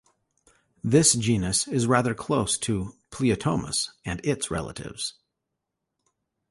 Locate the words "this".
0.83-1.13